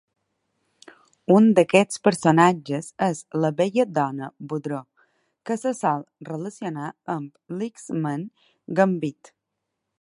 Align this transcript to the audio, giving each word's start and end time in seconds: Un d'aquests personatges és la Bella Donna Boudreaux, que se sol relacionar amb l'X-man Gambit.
Un 1.35 1.49
d'aquests 1.59 2.01
personatges 2.07 2.87
és 3.09 3.21
la 3.43 3.51
Bella 3.61 3.85
Donna 3.99 4.31
Boudreaux, 4.53 5.05
que 5.49 5.59
se 5.65 5.75
sol 5.83 6.03
relacionar 6.31 6.91
amb 7.17 7.59
l'X-man 7.61 8.29
Gambit. 8.81 9.35